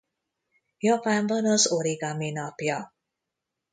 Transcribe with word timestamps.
Japánban 0.77 1.45
az 1.45 1.71
Origami 1.71 2.31
Napja. 2.31 2.93